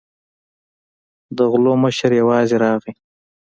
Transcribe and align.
د 1.37 1.39
غلو 1.51 1.73
مشر 1.83 2.11
یوازې 2.21 2.55
راغی. 2.63 2.93